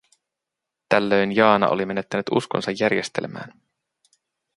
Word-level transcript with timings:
Tällöin 0.89 1.35
Jaana 1.35 1.67
oli 1.67 1.85
menettänyt 1.85 2.25
uskonsa 2.31 2.71
järjestelmään. 2.81 3.61